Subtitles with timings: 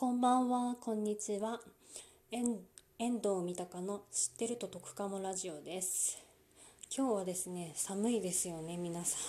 [0.00, 1.60] こんばんは、こんにちは。
[2.30, 2.60] 遠
[2.98, 6.22] 藤三鷹の知ってると得かもラジオです。
[6.96, 9.20] 今日はですね、寒いですよね、皆さん。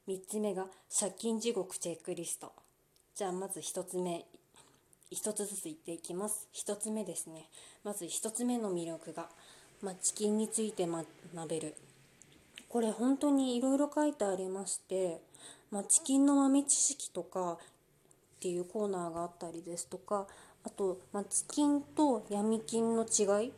[0.08, 0.66] 3つ目が
[0.98, 2.52] 借金地獄チェックリスト。
[3.14, 4.24] じゃあまず1つ目。
[5.14, 6.48] 一つずつ言っていきます。
[6.52, 7.48] 一つ目ですね。
[7.84, 9.28] まず一つ目の魅力が、
[9.80, 11.06] まあ、チキンについて学
[11.48, 11.74] べる。
[12.68, 15.20] これ本当にいろいろ書いてありまして、
[15.70, 17.58] まあ、チキンの豆知識とかっ
[18.40, 20.26] ていうコーナーがあったりですとか、
[20.64, 23.52] あと、まあ、チキンと闇金の違い。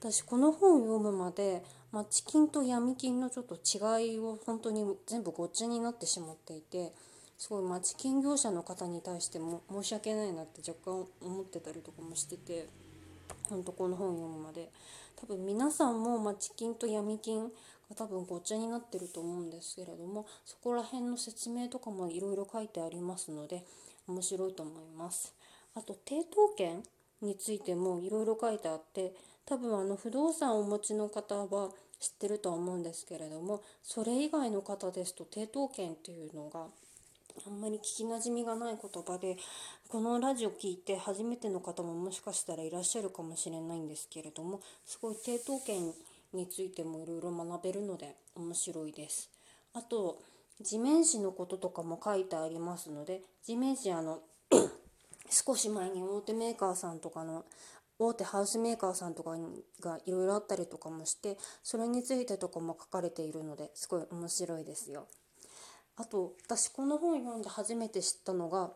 [0.00, 6.92] 私この本を読むまで、まあ、チキンと闇金のちょっと違いを本当に全部ごっちゃになってしまっていて、
[7.38, 12.68] すごいまあチキン業者の方に対しても申し訳ないなって若干思ってたりとかもしてて
[13.48, 14.70] 本当この本読むまで。
[15.16, 17.50] 多分皆さんもまあチキンと闇金が
[17.96, 23.64] 多分ごっちゃになってると思うんですけれどもそこら辺の説明とかもいろいろ書いてありますので
[24.06, 25.34] 面白いと思います。
[25.74, 26.82] あと抵当権
[27.22, 29.14] についてもいろいろ書いてあって
[29.46, 36.66] 多分あの不動産をお持ちの方は知ってるとは思うんですけれどもそれ以外の方ですと抵当権っていうのが
[37.46, 39.36] あんまり聞きなじみがない言葉で
[39.88, 45.92] このラジオ聞いて初めての方ももしかしたらいらっしゃるかもしれないんですけれどもすごい抵当権
[46.32, 49.30] についてもいろいろ学べるので面白いです。
[49.72, 50.18] あと
[50.60, 54.20] 地面師のこととかも書いてありますので地面師あの
[55.28, 57.44] 少し前に大手メーカーさんとかの
[57.98, 59.36] 大手ハウスメーカーさんとか
[59.80, 65.08] がいろいろあったりとかもしてそれについてとかも書かれているのですごい面白いですよ。
[65.96, 68.70] あと私この本読んで初めて知ったのが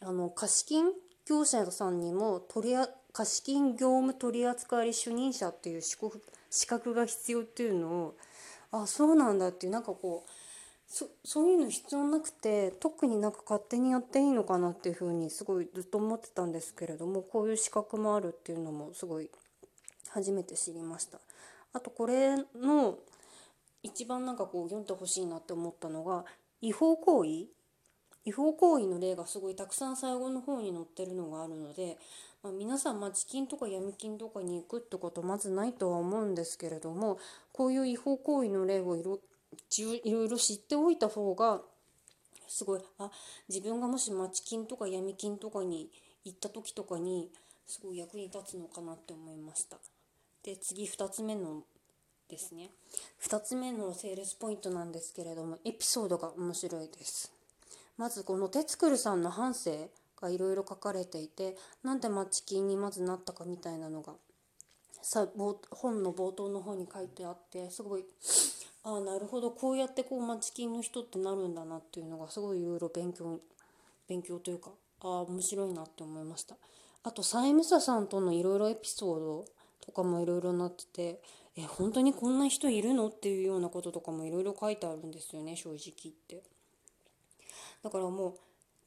[0.00, 0.86] あの貸金
[1.26, 8.16] 業者さんにも取りあ貸金業務取扱主任者っていう資格資格が必要っていうのを
[8.72, 10.30] あそうなんだっていうなんかこう
[10.86, 19.30] そそういうの必要なくて特になんか勝手にやっていいのかなっていうふうにすごいずっと思ってたんですけれどもこういう資格もあるっていうのもすごい
[20.10, 21.18] 初めて知りました。
[21.72, 22.98] あとこれの
[23.84, 26.24] 一番なんかこう読んでほしいなって思ったのが
[26.60, 27.46] 違法行為？
[28.26, 31.98] 違法行為の例がすごいたくさん最後の方に載ってるのがあるので、
[32.42, 37.18] まあ、皆さんまあチキンとか闇金とかに行くってことまずないとは思うんですけれども
[37.52, 39.20] こういう違法行為の例をいろ
[39.78, 41.60] いろいろ知っておいた方が
[42.48, 43.10] すごいあ
[43.50, 45.90] 自分がもしまあチキンとか闇金とかに
[46.24, 47.28] 行った時とかに
[47.66, 49.76] すごい役に立つのかなって思いました。
[50.42, 51.62] で次2つ目の
[52.28, 52.70] ですね
[53.24, 57.32] 2つ目のセールスポイントなんですけれどもエピソードが面白いです。
[57.96, 59.88] まずこのテツクルさんの半生
[60.20, 64.12] がいろいろ書かれていてなんでマッチキンにまずなったかみたいなのが
[65.00, 65.26] さ
[65.70, 68.04] 本の冒頭の方に書いてあってすごい
[68.82, 73.38] ああなるほどこうやってこうマッチキンの人ってなるんだなっていうのがすごいいろいろ勉強
[74.06, 74.70] 勉強というか
[75.00, 76.56] ああ面白いなって思いました。
[77.02, 79.44] あと債務者さんとのいろいろエピソード
[79.84, 81.20] とかもいろいろなってて
[81.56, 83.08] え本当にこんな人いるの？
[83.08, 86.42] っていうようなこととかもいろいろ書いてあるんですよね正直言って。
[87.82, 88.34] だからもう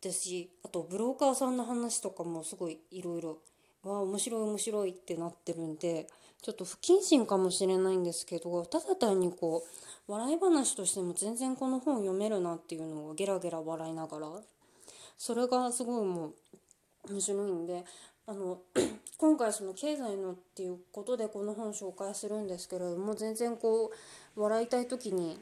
[0.01, 3.37] 私あとブローカーさんの話とかもすごいいろいろ
[3.83, 6.07] わあ面白い面白いってなってるんで
[6.41, 9.63] ちょっと不謹慎かもしれないんですけどただ単にこ
[10.07, 14.27] う笑い話としても全然この本読めるなっていうのをゲラゲラ笑いながら
[15.17, 16.33] それがすごいもう
[17.11, 17.83] 面白いんで
[18.27, 18.59] あの
[19.17, 23.91] 今回その経済のっていうことでこの本紹介するんですけれども全然こ
[24.35, 25.39] う笑いたい時に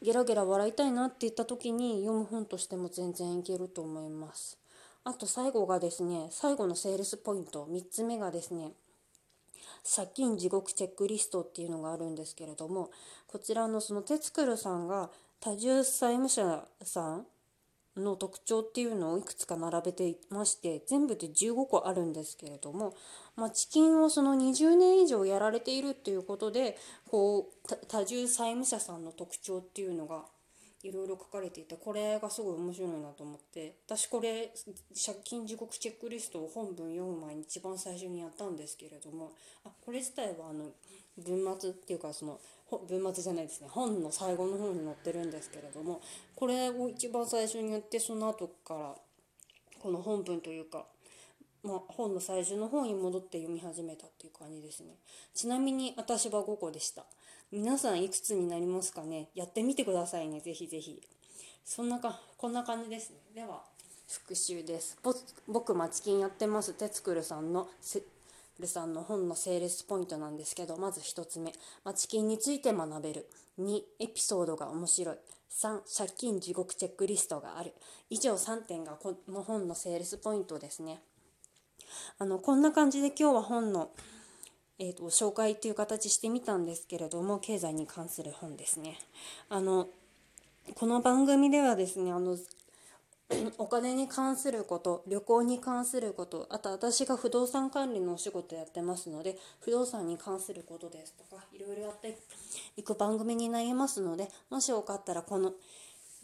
[0.00, 4.58] ゲラゲラ笑いたいなって言った時に読む本としても全然いけると思います。
[5.04, 8.70] あと最後がですね最後のセールスポイント3つ目がですね
[9.84, 12.90] 借金地獄チェックリストっていうのがあるんですけれども
[13.26, 15.10] こちらのそのテツクルさんが
[15.40, 17.26] 多重債務者さん
[17.96, 22.94] の特徴っていうのをいくつか並べていまして全部で15個あるんですけれども、
[23.36, 26.78] まあ、チキンをその20年以上やられているっていうことで
[27.10, 30.24] こう多重債務者さんの特徴っていうのが
[30.82, 34.52] いろいろ書かれていてこれがすごい面白いなと思って私これ
[35.06, 39.32] 借金地獄チェックリストを本文読む前に一番最初にやったんですけれども
[39.64, 40.70] あこれ自体はあの
[41.18, 42.40] 文末っていうかその
[42.78, 43.68] 文末じゃないですね。
[43.70, 46.00] 本の最後の方に載ってるんですけれども
[46.34, 48.94] これを一番最初に言ってその後から
[49.80, 50.86] この本文というか、
[51.62, 54.94] まあ、本の最初の方に戻って読み始めたっていう感じですね。
[55.34, 57.04] ちなみに私は5個でした。
[57.50, 59.28] 皆さんいくつになりますかね？
[59.34, 60.40] やってみてくださいね。
[60.40, 61.00] ぜひぜひ。
[61.64, 63.16] そんなかこんな感じですね。
[63.34, 63.62] では
[64.08, 64.96] 復習です。
[65.46, 66.74] 僕マチキンやってます。
[66.74, 67.68] テツクルさんの
[68.62, 71.52] ルさんの本のセールスポイントなんですけどまず1つ目。
[71.84, 73.28] マチキンについて学べる。
[73.60, 75.16] 2エピソードが面白い。
[75.50, 77.74] 3借金地獄チェックリストがある。
[78.08, 81.02] 以上3点がこの本のセールスポイントですね。
[82.18, 83.90] あのこんな感じで今日は本の
[84.78, 88.98] えーと、紹介っていう形してみたんですけれども経済に関する本ですね。
[89.48, 89.88] あの
[90.74, 92.36] この番組ではですねあの
[93.58, 102.18] お金に関すること旅行に関することあと私が不動産管理のお仕事やってますので不動産に関することですとかいろいろやって
[102.76, 105.52] いく番組になりますのでもしよかったらこの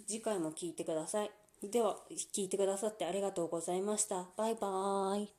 [0.06, 1.30] 次回も聞いてください。
[1.62, 1.96] では
[2.32, 4.26] 聞いてくださってありがとうございました。
[4.36, 5.37] バイバーイ。